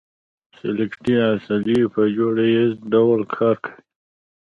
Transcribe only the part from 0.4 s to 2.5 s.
سکلیټي عضلې په جوړه